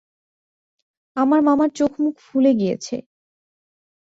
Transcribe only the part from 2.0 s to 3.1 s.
মুখ ফুলে গিয়েছে।